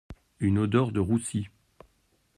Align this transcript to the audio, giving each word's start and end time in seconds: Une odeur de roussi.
Une 0.39 0.57
odeur 0.57 0.91
de 0.91 0.99
roussi. 0.99 1.47